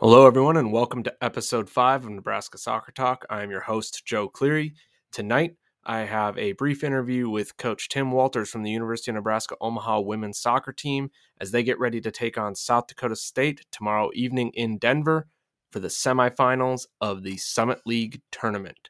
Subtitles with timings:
[0.00, 3.26] Hello, everyone, and welcome to episode five of Nebraska Soccer Talk.
[3.28, 4.72] I am your host, Joe Cleary.
[5.12, 9.56] Tonight, I have a brief interview with Coach Tim Walters from the University of Nebraska
[9.60, 14.08] Omaha women's soccer team as they get ready to take on South Dakota State tomorrow
[14.14, 15.28] evening in Denver
[15.70, 18.88] for the semifinals of the Summit League tournament.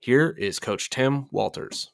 [0.00, 1.92] Here is Coach Tim Walters.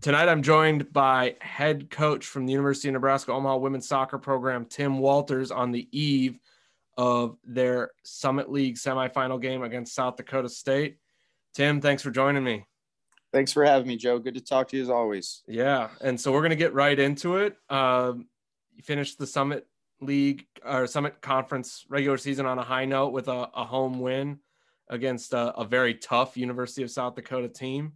[0.00, 4.64] Tonight, I'm joined by head coach from the University of Nebraska Omaha women's soccer program,
[4.64, 6.38] Tim Walters, on the eve
[6.96, 10.96] of their Summit League semifinal game against South Dakota State.
[11.52, 12.64] Tim, thanks for joining me.
[13.30, 14.18] Thanks for having me, Joe.
[14.18, 15.42] Good to talk to you as always.
[15.46, 17.58] Yeah, and so we're going to get right into it.
[17.68, 18.26] Um,
[18.74, 19.66] you finished the Summit
[20.00, 24.38] League or Summit Conference regular season on a high note with a, a home win
[24.88, 27.92] against a, a very tough University of South Dakota team.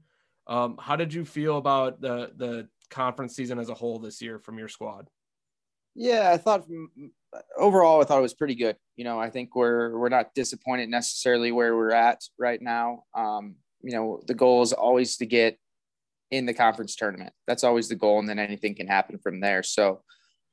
[0.47, 4.39] Um, how did you feel about the the conference season as a whole this year
[4.39, 5.09] from your squad?
[5.95, 6.67] Yeah, I thought
[7.56, 8.77] overall I thought it was pretty good.
[8.97, 13.05] You know, I think we're we're not disappointed necessarily where we're at right now.
[13.14, 15.59] Um, you know, the goal is always to get
[16.31, 17.33] in the conference tournament.
[17.47, 19.62] That's always the goal, and then anything can happen from there.
[19.62, 20.03] So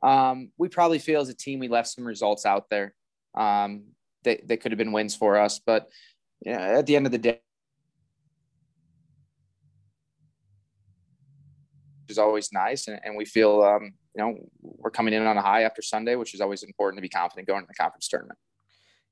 [0.03, 2.93] um, we probably feel as a team we left some results out there
[3.35, 3.83] um,
[4.23, 5.89] that, that could have been wins for us, but
[6.45, 7.39] you know, at the end of the day
[12.11, 12.87] is always nice.
[12.87, 16.15] And, and we feel, um, you know, we're coming in on a high after Sunday,
[16.15, 18.37] which is always important to be confident going to the conference tournament.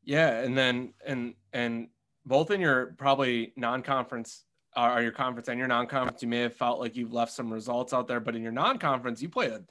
[0.03, 0.41] Yeah.
[0.41, 1.87] And then, and, and
[2.25, 4.45] both in your probably non-conference
[4.77, 7.51] uh, or your conference and your non-conference, you may have felt like you've left some
[7.51, 9.63] results out there, but in your non-conference, you played a,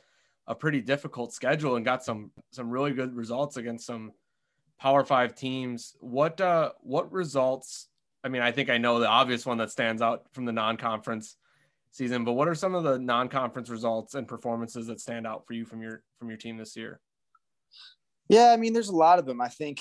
[0.47, 4.13] a pretty difficult schedule and got some, some really good results against some
[4.81, 5.95] power five teams.
[6.01, 7.89] What, uh, what results,
[8.25, 11.37] I mean, I think I know the obvious one that stands out from the non-conference
[11.93, 12.25] season.
[12.25, 15.65] But what are some of the non-conference results and performances that stand out for you
[15.65, 17.01] from your from your team this year?
[18.29, 19.41] Yeah, I mean, there's a lot of them.
[19.41, 19.81] I think,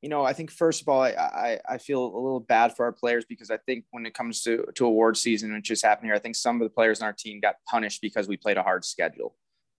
[0.00, 2.84] you know, I think first of all, I, I, I feel a little bad for
[2.84, 6.06] our players because I think when it comes to to award season, which just happened
[6.06, 8.56] here, I think some of the players on our team got punished because we played
[8.56, 9.36] a hard schedule.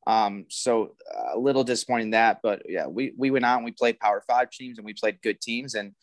[0.07, 0.95] Um, so
[1.31, 4.49] a little disappointing that, but yeah, we we went out and we played Power Five
[4.49, 5.93] teams and we played good teams and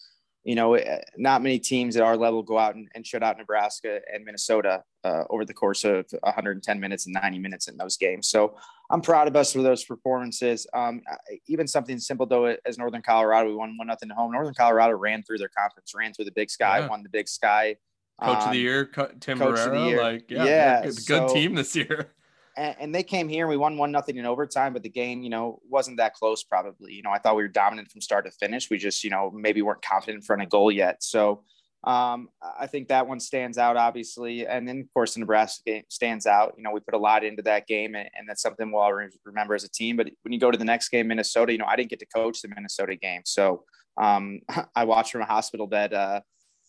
[0.45, 3.39] you know, eh, not many teams at our level go out and, and shut out
[3.39, 7.97] Nebraska and Minnesota uh, over the course of 110 minutes and 90 minutes in those
[7.97, 8.29] games.
[8.29, 8.57] So
[8.91, 10.67] I'm proud of us for those performances.
[10.73, 11.03] Um,
[11.47, 14.33] even something simple though, as Northern Colorado, we won one nothing at home.
[14.33, 16.89] Northern Colorado ran through their conference, ran through the Big Sky, yeah.
[16.89, 17.77] won the Big Sky.
[18.21, 18.85] Coach um, of the um, year,
[19.21, 20.03] Tim Coach Barrera, of the year.
[20.03, 22.11] like yeah, yeah good, good so, team this year
[22.59, 25.23] and, and they came here and we won one nothing in overtime, but the game,
[25.23, 26.93] you know, wasn't that close probably.
[26.93, 28.69] You know, I thought we were dominant from start to finish.
[28.69, 31.03] We just, you know, maybe weren't confident in front of goal yet.
[31.03, 31.45] So
[31.85, 34.47] um, I think that one stands out, obviously.
[34.47, 36.55] And then, of course, the Nebraska game stands out.
[36.57, 38.91] You know, we put a lot into that game, and, and that's something we'll
[39.25, 39.97] remember as a team.
[39.97, 42.07] But when you go to the next game, Minnesota, you know, I didn't get to
[42.07, 43.23] coach the Minnesota game.
[43.25, 43.65] So
[43.97, 44.41] um,
[44.75, 46.21] I watched from a hospital bed uh,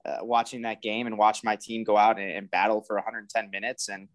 [0.06, 3.50] uh, watching that game and watched my team go out and, and battle for 110
[3.50, 3.90] minutes.
[3.90, 4.08] And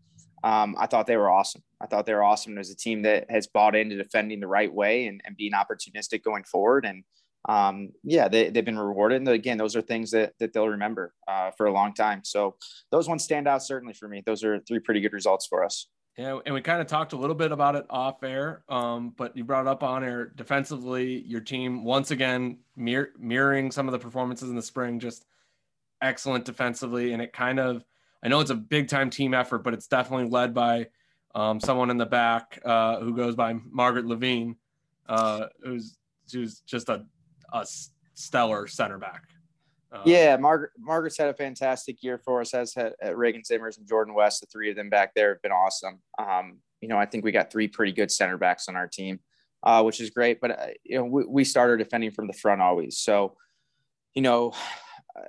[0.45, 1.63] um, I thought they were awesome.
[1.81, 4.73] I thought they were awesome as a team that has bought into defending the right
[4.73, 6.85] way and, and being opportunistic going forward.
[6.85, 7.03] And
[7.49, 9.19] um, yeah, they, they've been rewarded.
[9.19, 12.21] And again, those are things that, that they'll remember uh, for a long time.
[12.25, 12.57] So
[12.91, 14.23] those ones stand out certainly for me.
[14.25, 15.89] Those are three pretty good results for us.
[16.19, 19.37] Yeah, and we kind of talked a little bit about it off air, um, but
[19.37, 21.23] you brought it up on air defensively.
[21.23, 25.25] Your team once again mir- mirroring some of the performances in the spring, just
[26.03, 27.85] excellent defensively, and it kind of
[28.25, 30.89] I know it's a big time team effort, but it's definitely led by
[31.35, 34.57] um, someone in the back uh, who goes by Margaret Levine,
[35.09, 35.99] uh, who's
[36.33, 37.05] who's just a,
[37.53, 37.67] a
[38.15, 39.25] stellar center back.
[39.93, 42.55] Uh, yeah, Margaret Margaret's had a fantastic year for us.
[42.55, 45.53] As had, Reagan Zimmers and Jordan West, the three of them back there have been
[45.53, 46.01] awesome.
[46.19, 49.21] Um, you know, I think we got three pretty good center backs on our team,
[49.63, 50.41] uh, which is great.
[50.41, 53.37] But uh, you know, we, we started defending from the front always, so
[54.15, 54.55] you know,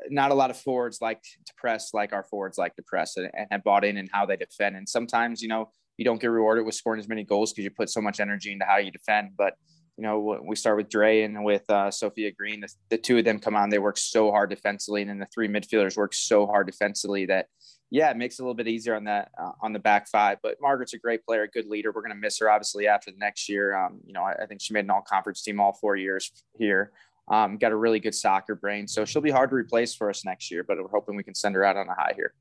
[0.10, 3.30] not a lot of forwards like to press like our forwards like to press and,
[3.34, 4.76] and have bought in and how they defend.
[4.76, 7.72] And sometimes, you know, you don't get rewarded with scoring as many goals because you
[7.72, 9.32] put so much energy into how you defend.
[9.38, 9.56] But
[9.98, 12.60] you know, we start with Dre and with uh, Sophia Green.
[12.60, 15.28] The, the, two of them come on; they work so hard defensively, and then the
[15.34, 17.48] three midfielders work so hard defensively that,
[17.92, 20.40] yeah, it makes it a little bit easier on that uh, on the back five.
[20.44, 21.94] But Margaret's a great player, a good leader.
[21.94, 23.78] We're going to miss her obviously after the next year.
[23.78, 26.30] Um, you know, I, I, think she made an all conference team all four years
[26.58, 26.92] here.
[27.28, 30.24] Um, got a really good soccer brain, so she'll be hard to replace for us
[30.26, 30.64] next year.
[30.64, 32.34] But we're hoping we can send her out on a high here.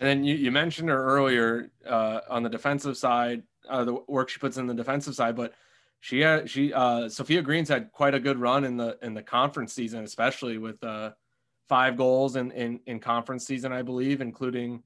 [0.00, 4.28] And then you, you mentioned her earlier uh, on the defensive side, uh, the work
[4.28, 5.54] she puts in the defensive side, but
[6.00, 9.22] she had she uh, Sophia Green's had quite a good run in the in the
[9.22, 11.10] conference season, especially with uh,
[11.68, 14.82] five goals in, in in conference season, I believe, including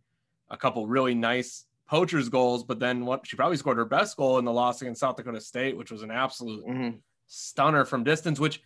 [0.48, 2.64] a couple really nice poachers goals.
[2.64, 5.40] But then what she probably scored her best goal in the loss against South Dakota
[5.40, 6.96] State, which was an absolute mm-hmm.
[7.26, 8.40] stunner from distance.
[8.40, 8.62] Which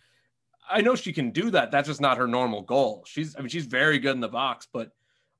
[0.69, 1.71] I know she can do that.
[1.71, 3.03] That's just not her normal goal.
[3.07, 4.91] She's I mean she's very good in the box, but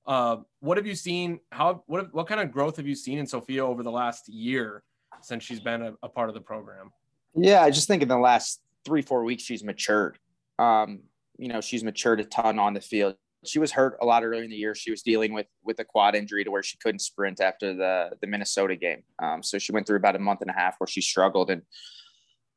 [0.06, 1.40] uh, what have you seen?
[1.52, 4.84] How what what kind of growth have you seen in Sophia over the last year
[5.22, 6.92] since she's been a, a part of the program?
[7.34, 10.20] Yeah, I just think in the last three four weeks she's matured.
[10.60, 11.02] Um,
[11.38, 13.16] you know, she's matured a ton on the field.
[13.44, 14.74] She was hurt a lot earlier in the year.
[14.74, 18.12] She was dealing with with a quad injury to where she couldn't sprint after the
[18.22, 19.04] the Minnesota game.
[19.22, 21.64] Um, so she went through about a month and a half where she struggled and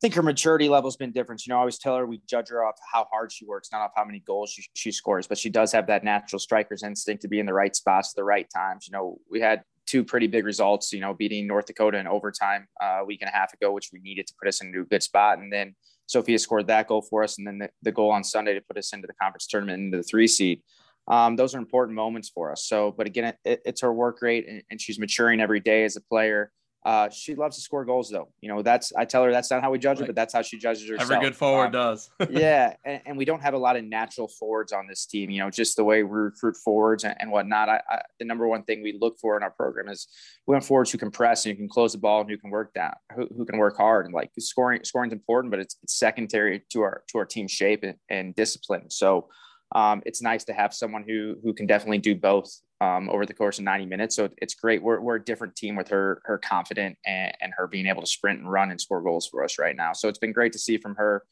[0.00, 1.45] think her maturity level has been different.
[1.47, 3.81] You know, I always tell her we judge her off how hard she works, not
[3.81, 7.23] off how many goals she, she scores, but she does have that natural striker's instinct
[7.23, 8.87] to be in the right spots at the right times.
[8.87, 12.67] You know, we had two pretty big results, you know, beating North Dakota in overtime
[12.81, 14.85] uh, a week and a half ago, which we needed to put us into a
[14.85, 15.39] good spot.
[15.39, 15.75] And then
[16.06, 17.39] Sophia scored that goal for us.
[17.39, 19.97] And then the, the goal on Sunday to put us into the conference tournament into
[19.97, 20.62] the three seed.
[21.09, 22.67] Um, those are important moments for us.
[22.67, 25.97] So, but again, it, it's her work rate and, and she's maturing every day as
[25.97, 26.53] a player.
[26.88, 28.31] Uh, she loves to score goals, though.
[28.40, 30.40] You know, that's I tell her that's not how we judge her, but that's how
[30.40, 31.11] she judges herself.
[31.11, 32.08] Every good forward um, does.
[32.31, 35.29] yeah, and, and, we don't have a lot of natural forwards on this team.
[35.29, 37.69] You know, just the way we recruit forwards and, and whatnot.
[37.69, 40.08] I, I, the number one thing we look for in our program is
[40.46, 42.49] we want forwards who can press and who can close the ball and who can
[42.49, 44.06] work down, who, who can work hard.
[44.06, 47.49] And like scoring, scoring is important, but it's, it's secondary to our to our team
[47.49, 48.88] shape and, and discipline.
[48.88, 49.29] So
[49.75, 52.50] um, it's nice to have someone who who can definitely do both
[52.81, 54.17] um, over the course of 90 minutes.
[54.17, 54.83] So it's great.
[54.83, 58.07] We're, we're a different team with her her confident and, and her being able to
[58.07, 59.93] sprint and run and score goals for us right now.
[59.93, 61.25] So it's been great to see from her.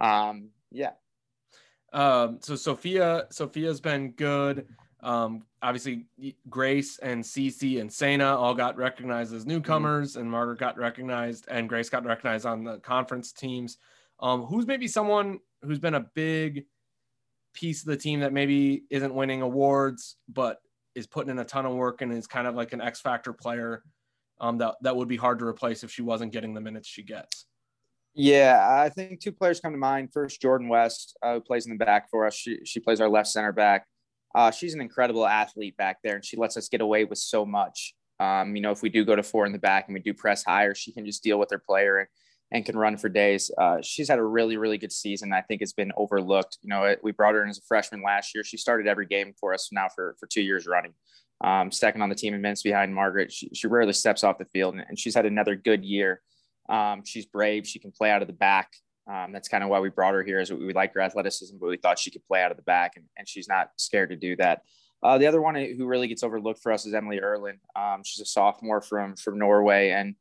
[0.00, 0.92] Um, yeah.
[1.92, 4.66] Um, so Sophia Sophia's been good.
[5.02, 6.06] Um, obviously,
[6.48, 10.20] Grace and Cece and Sana all got recognized as newcomers, mm-hmm.
[10.20, 13.78] and Margaret got recognized, and Grace got recognized on the conference teams.
[14.20, 16.66] Um, who's maybe someone who's been a big
[17.54, 20.60] piece of the team that maybe isn't winning awards, but
[20.94, 23.32] is putting in a ton of work and is kind of like an X factor
[23.32, 23.82] player
[24.40, 27.02] um, that that would be hard to replace if she wasn't getting the minutes she
[27.02, 27.46] gets.
[28.14, 30.10] Yeah, I think two players come to mind.
[30.12, 32.34] First, Jordan West, uh, who plays in the back for us.
[32.34, 33.86] She she plays our left center back.
[34.34, 37.46] Uh, she's an incredible athlete back there, and she lets us get away with so
[37.46, 37.94] much.
[38.20, 40.14] Um, you know, if we do go to four in the back and we do
[40.14, 42.08] press higher, she can just deal with her player and
[42.52, 43.50] and can run for days.
[43.56, 45.32] Uh, she's had a really, really good season.
[45.32, 46.58] I think it's been overlooked.
[46.60, 48.44] You know, we brought her in as a freshman last year.
[48.44, 50.92] She started every game for us now for, for two years running.
[51.42, 53.32] Um, second on the team in minutes behind Margaret.
[53.32, 56.20] She, she rarely steps off the field, and, and she's had another good year.
[56.68, 57.66] Um, she's brave.
[57.66, 58.70] She can play out of the back.
[59.10, 60.38] Um, that's kind of why we brought her here.
[60.38, 62.92] Is we, like her athleticism, but we thought she could play out of the back,
[62.96, 64.62] and, and she's not scared to do that.
[65.02, 67.58] Uh, the other one who really gets overlooked for us is Emily Erlin.
[67.74, 70.14] Um, she's a sophomore from from Norway, and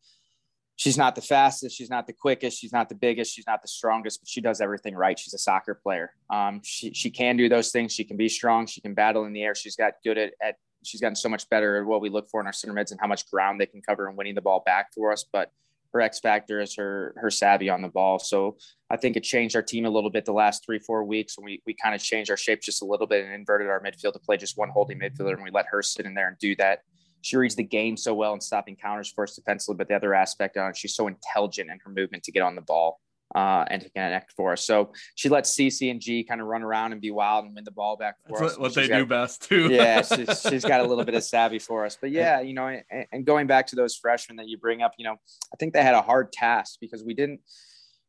[0.76, 3.68] she's not the fastest, she's not the quickest, she's not the biggest, she's not the
[3.68, 5.18] strongest, but she does everything right.
[5.18, 6.14] She's a soccer player.
[6.30, 7.94] Um, she she can do those things.
[7.94, 8.66] She can be strong.
[8.66, 9.56] She can battle in the air.
[9.56, 12.42] She's got good at, at she's gotten so much better at what we look for
[12.42, 14.64] in our center mids and how much ground they can cover and winning the ball
[14.66, 15.26] back for us.
[15.32, 15.52] But
[15.94, 18.20] her X factor is her her savvy on the ball.
[18.20, 18.58] So
[18.90, 21.62] I think it changed our team a little bit the last three four weeks we
[21.66, 24.20] we kind of changed our shape just a little bit and inverted our midfield to
[24.20, 26.80] play just one holding midfielder and we let her sit in there and do that
[27.22, 29.78] she reads the game so well and stopping counters for us defensively.
[29.78, 32.56] But the other aspect on it, she's so intelligent in her movement to get on
[32.56, 33.00] the ball
[33.36, 34.66] uh, and to connect for us.
[34.66, 37.64] So she lets CC and G kind of run around and be wild and win
[37.64, 38.60] the ball back for That's us.
[38.60, 39.70] What, they got, do best too.
[39.70, 41.98] yeah, she's, she's got a little bit of savvy for us.
[42.00, 44.94] But yeah, you know, and, and going back to those freshmen that you bring up,
[44.98, 45.16] you know,
[45.54, 47.40] I think they had a hard task because we didn't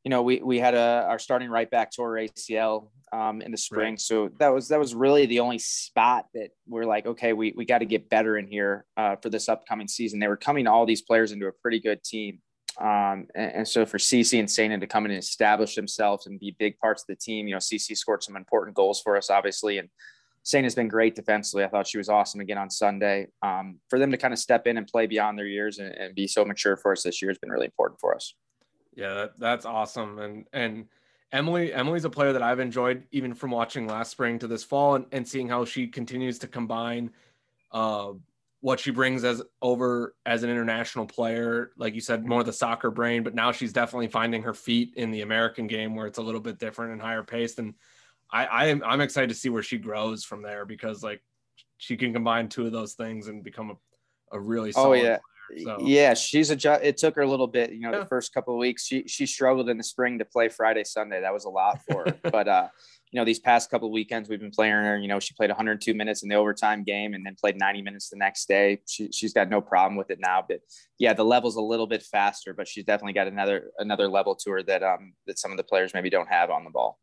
[0.05, 3.57] you know, we we had a our starting right back tore ACL um, in the
[3.57, 3.93] spring.
[3.93, 4.01] Right.
[4.01, 7.65] So that was that was really the only spot that we're like, okay, we we
[7.65, 10.19] got to get better in here uh, for this upcoming season.
[10.19, 12.41] They were coming all these players into a pretty good team.
[12.81, 16.41] Um, and, and, so for CC and Sena to come in and establish themselves and
[16.41, 19.29] be big parts of the team, you know, CC scored some important goals for us,
[19.29, 19.91] obviously, and
[20.43, 21.65] Sena has been great defensively.
[21.65, 23.29] I thought she was awesome again on Sunday.
[23.43, 26.15] Um, for them to kind of step in and play beyond their years and, and
[26.15, 28.35] be so mature for us this year has been really important for us.
[28.95, 30.87] Yeah, that, that's awesome, and and
[31.33, 34.97] Emily Emily's a player that I've enjoyed even from watching last spring to this fall
[34.97, 37.11] and, and seeing how she continues to combine
[37.73, 38.13] uh,
[38.61, 41.73] what she brings as over as an international player.
[41.77, 45.11] Like you said, more the soccer brain, but now she's definitely finding her feet in
[45.11, 47.59] the American game where it's a little bit different and higher paced.
[47.59, 47.75] And
[48.31, 51.23] I, I am I'm excited to see where she grows from there because like
[51.79, 55.03] she can combine two of those things and become a, a really oh, solid oh
[55.03, 55.19] yeah.
[55.65, 55.79] So.
[55.81, 56.87] Yeah, she's a.
[56.87, 57.99] It took her a little bit, you know, yeah.
[58.01, 58.87] the first couple of weeks.
[58.87, 61.21] She she struggled in the spring to play Friday Sunday.
[61.21, 62.19] That was a lot for her.
[62.31, 62.69] but uh,
[63.11, 64.99] you know, these past couple of weekends we've been playing her.
[64.99, 68.09] You know, she played 102 minutes in the overtime game and then played 90 minutes
[68.09, 68.81] the next day.
[68.87, 70.45] She she's got no problem with it now.
[70.47, 70.61] But
[70.99, 74.51] yeah, the level's a little bit faster, but she's definitely got another another level to
[74.53, 76.99] her that um that some of the players maybe don't have on the ball.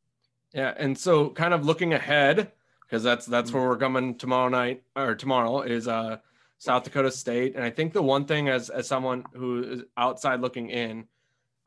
[0.54, 2.52] Yeah, and so kind of looking ahead
[2.82, 6.18] because that's that's where we're coming tomorrow night or tomorrow is uh
[6.60, 7.56] South Dakota State.
[7.56, 11.06] And I think the one thing as as someone who is outside looking in,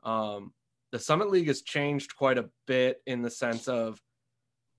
[0.03, 0.53] um,
[0.91, 4.01] the Summit League has changed quite a bit in the sense of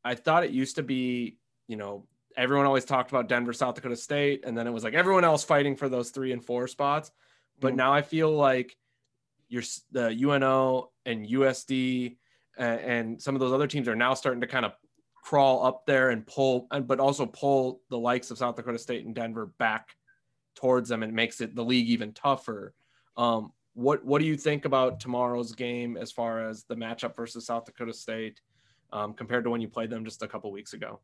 [0.05, 2.07] I thought it used to be, you know,
[2.37, 5.45] everyone always talked about Denver, South Dakota State, and then it was like everyone else
[5.45, 7.11] fighting for those three and four spots.
[7.61, 7.79] But mm-hmm.
[7.79, 8.77] now I feel like
[9.49, 12.17] you're the UNO and USD
[12.57, 14.73] and, and some of those other teams are now starting to kind of
[15.23, 19.15] crawl up there and pull, but also pull the likes of South Dakota State and
[19.15, 19.97] Denver back
[20.65, 22.73] towards them, and it makes it the league even tougher.
[23.19, 27.45] Um, what what do you think about tomorrow's game as far as the matchup versus
[27.45, 28.41] South Dakota State
[28.91, 31.01] um, compared to when you played them just a couple weeks ago?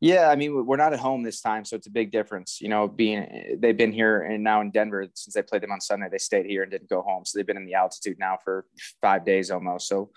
[0.00, 2.60] Yeah, I mean we're not at home this time, so it's a big difference.
[2.60, 5.80] You know, being they've been here and now in Denver since they played them on
[5.80, 6.08] Sunday.
[6.10, 8.66] They stayed here and didn't go home, so they've been in the altitude now for
[9.00, 9.88] five days almost.
[9.88, 10.10] So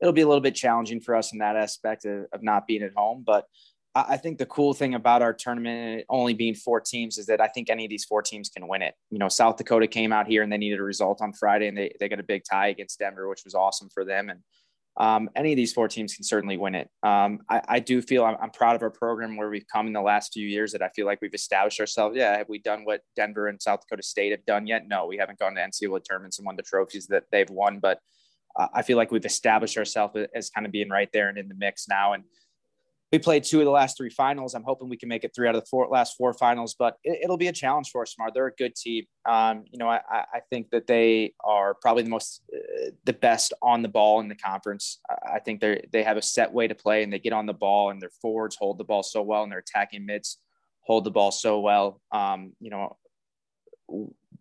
[0.00, 2.82] it'll be a little bit challenging for us in that aspect of, of not being
[2.82, 3.22] at home.
[3.24, 3.46] But
[3.96, 7.48] I, think the cool thing about our tournament only being four teams is that I
[7.48, 8.94] think any of these four teams can win it.
[9.10, 11.76] You know, South Dakota came out here and they needed a result on Friday and
[11.76, 14.28] they, they got a big tie against Denver, which was awesome for them.
[14.28, 14.40] And
[14.98, 16.90] um, any of these four teams can certainly win it.
[17.02, 19.92] Um, I, I, do feel I'm, I'm, proud of our program where we've come in
[19.92, 22.16] the last few years that I feel like we've established ourselves.
[22.16, 24.88] Yeah, have we done what Denver and South Dakota State have done yet?
[24.88, 27.98] No, we haven't gone to NCAA tournaments and won the trophies that they've won, but
[28.58, 31.48] uh, I feel like we've established ourselves as kind of being right there and in
[31.48, 32.14] the mix now.
[32.14, 32.24] And
[33.12, 34.54] we played two of the last three finals.
[34.54, 36.96] I'm hoping we can make it three out of the four last four finals, but
[37.04, 38.12] it, will be a challenge for us.
[38.12, 39.04] Smart, they're a good team.
[39.24, 43.52] Um, you know, I, I think that they are probably the most, uh, the best
[43.62, 45.00] on the ball in the conference.
[45.08, 47.54] I think they they have a set way to play, and they get on the
[47.54, 50.38] ball, and their forwards hold the ball so well, and their attacking mids
[50.80, 52.00] hold the ball so well.
[52.10, 52.96] Um, you know,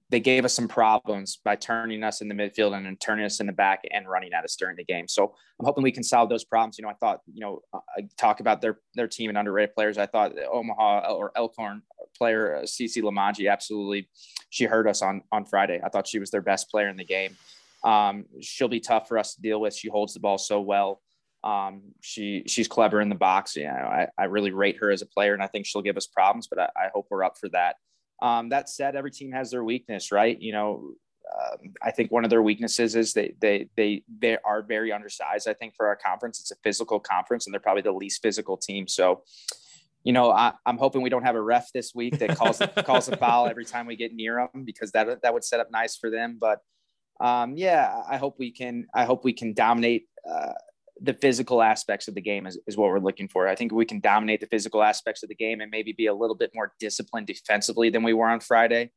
[0.09, 3.39] they gave us some problems by turning us in the midfield and then turning us
[3.39, 5.07] in the back and running at us during the game.
[5.07, 6.77] So I'm hoping we can solve those problems.
[6.77, 9.97] You know, I thought, you know, I talk about their their team and underrated players.
[9.97, 11.81] I thought Omaha or Elkhorn
[12.17, 14.07] player Cece Lamaji absolutely
[14.49, 15.81] she hurt us on on Friday.
[15.83, 17.35] I thought she was their best player in the game.
[17.83, 19.75] Um, she'll be tough for us to deal with.
[19.75, 21.01] She holds the ball so well.
[21.43, 23.55] Um, she she's clever in the box.
[23.55, 25.97] You know, I, I really rate her as a player, and I think she'll give
[25.97, 26.47] us problems.
[26.47, 27.75] But I, I hope we're up for that.
[28.21, 30.39] Um, that said, every team has their weakness, right?
[30.39, 30.93] You know,
[31.35, 35.47] um, I think one of their weaknesses is they they they they are very undersized.
[35.47, 38.57] I think for our conference, it's a physical conference, and they're probably the least physical
[38.57, 38.87] team.
[38.87, 39.23] So,
[40.03, 43.09] you know, I, am hoping we don't have a ref this week that calls calls
[43.09, 45.95] a foul every time we get near them because that that would set up nice
[45.97, 46.37] for them.
[46.39, 46.59] But
[47.19, 48.87] um, yeah, I hope we can.
[48.93, 50.07] I hope we can dominate.
[50.29, 50.53] Uh,
[51.01, 53.47] the physical aspects of the game is, is what we're looking for.
[53.47, 56.13] I think we can dominate the physical aspects of the game and maybe be a
[56.13, 58.91] little bit more disciplined defensively than we were on Friday.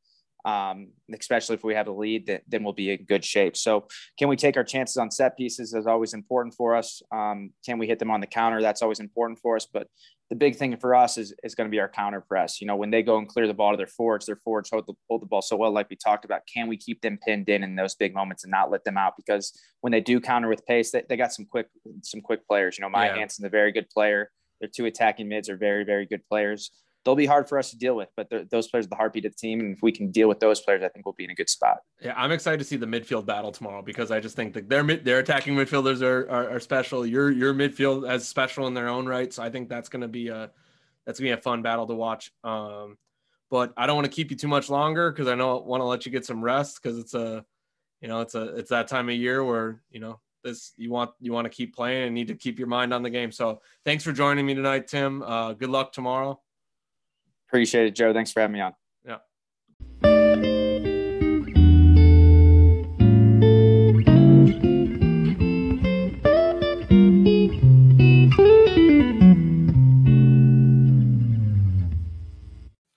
[0.45, 3.57] Um, especially if we have a lead, then, then we'll be in good shape.
[3.57, 3.87] So,
[4.17, 5.73] can we take our chances on set pieces?
[5.73, 7.01] Is always important for us.
[7.11, 8.61] Um, can we hit them on the counter?
[8.61, 9.67] That's always important for us.
[9.71, 9.87] But
[10.29, 12.61] the big thing for us is, is going to be our counter press.
[12.61, 14.85] You know, when they go and clear the ball to their forwards, their forwards hold
[14.85, 16.41] the, hold the ball so well, like we talked about.
[16.51, 19.13] Can we keep them pinned in in those big moments and not let them out?
[19.17, 21.67] Because when they do counter with pace, they, they got some quick
[22.03, 22.77] some quick players.
[22.77, 23.17] You know, Maya yeah.
[23.17, 24.29] Hanson's a very good player.
[24.61, 26.71] Their two attacking mids are very very good players
[27.05, 29.31] they'll be hard for us to deal with, but those players are the heartbeat of
[29.31, 29.59] the team.
[29.59, 31.49] And if we can deal with those players, I think we'll be in a good
[31.49, 31.77] spot.
[32.01, 34.83] Yeah, I'm excited to see the midfield battle tomorrow because I just think that their
[34.83, 37.05] their attacking midfielders are, are, are special.
[37.05, 39.31] Your your midfield as special in their own right.
[39.31, 40.51] So I think that's going to be a
[41.05, 42.31] that's gonna be a fun battle to watch.
[42.43, 42.97] Um,
[43.49, 45.85] but I don't want to keep you too much longer because I know want to
[45.85, 47.43] let you get some rest because it's a
[48.01, 51.11] you know it's a it's that time of year where you know this you want
[51.19, 53.31] you want to keep playing and need to keep your mind on the game.
[53.31, 55.21] So thanks for joining me tonight, Tim.
[55.21, 56.39] Uh, good luck tomorrow.
[57.49, 58.13] Appreciate it, Joe.
[58.13, 58.73] Thanks for having me on.
[59.03, 59.17] Yeah.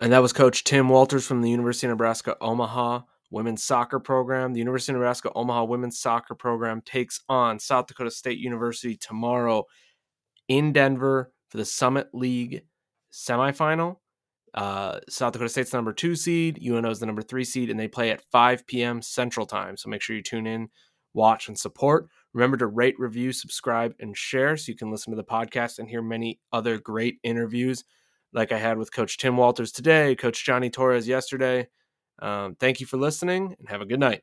[0.01, 4.53] And that was Coach Tim Walters from the University of Nebraska Omaha women's soccer program.
[4.53, 9.65] The University of Nebraska Omaha women's soccer program takes on South Dakota State University tomorrow
[10.49, 12.65] in Denver for the Summit League
[13.11, 13.97] semifinal.
[14.55, 17.89] Uh, South Dakota State's number two seed, UNO is the number three seed, and they
[17.89, 19.01] play at 5 p.m.
[19.01, 19.77] Central Time.
[19.77, 20.69] So make sure you tune in,
[21.15, 22.09] watch, and support.
[22.35, 25.89] Remember to rate, review, subscribe, and share so you can listen to the podcast and
[25.89, 27.85] hear many other great interviews
[28.33, 31.69] like I had with Coach Tim Walters today, Coach Johnny Torres yesterday.
[32.21, 34.23] Um, thank you for listening and have a good night.